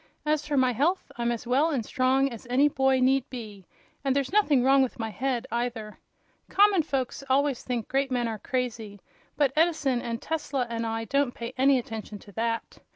As 0.25 0.47
for 0.47 0.57
my 0.57 0.71
health, 0.73 1.11
I'm 1.15 1.31
as 1.31 1.45
well 1.45 1.69
and 1.69 1.85
strong 1.85 2.27
as 2.31 2.47
any 2.49 2.67
boy 2.67 2.99
need 3.01 3.29
be, 3.29 3.67
and 4.03 4.15
there's 4.15 4.33
nothing 4.33 4.63
wrong 4.63 4.81
with 4.81 4.97
my 4.97 5.11
head, 5.11 5.45
either. 5.51 5.99
Common 6.49 6.81
folks 6.81 7.23
always 7.29 7.61
think 7.61 7.87
great 7.87 8.09
men 8.09 8.27
are 8.27 8.39
crazy, 8.39 8.99
but 9.37 9.53
Edison 9.55 10.01
and 10.01 10.19
Tesla 10.19 10.65
and 10.67 10.87
I 10.87 11.05
don't 11.05 11.35
pay 11.35 11.53
any 11.55 11.77
attention 11.77 12.17
to 12.17 12.31
that. 12.31 12.79